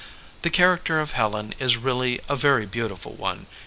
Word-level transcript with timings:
The 0.41 0.49
character 0.49 0.99
of 0.99 1.11
Helen 1.11 1.53
is 1.59 1.77
really 1.77 2.19
a 2.27 2.35
very 2.35 2.65
beautiful 2.65 3.13
one. 3.13 3.45